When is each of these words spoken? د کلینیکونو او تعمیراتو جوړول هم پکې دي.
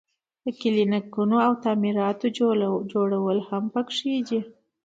د 0.43 0.45
کلینیکونو 0.61 1.37
او 1.47 1.53
تعمیراتو 1.63 2.27
جوړول 2.93 3.37
هم 3.49 3.63
پکې 3.73 4.15
دي. 4.27 4.39